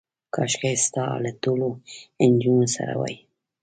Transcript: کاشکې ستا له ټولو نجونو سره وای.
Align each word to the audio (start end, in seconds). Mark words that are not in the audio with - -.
کاشکې 0.35 0.71
ستا 0.85 1.05
له 1.23 1.31
ټولو 1.43 1.67
نجونو 2.31 2.67
سره 2.75 2.93
وای. 2.99 3.15